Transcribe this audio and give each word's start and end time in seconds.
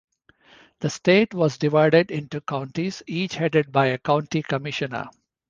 The 0.79 0.89
state 0.89 1.31
was 1.35 1.59
divided 1.59 2.09
into 2.09 2.41
counties, 2.41 3.03
each 3.05 3.35
headed 3.35 3.71
by 3.71 3.85
a 3.85 3.99
County 3.99 4.41
Commissioner. 4.41 5.09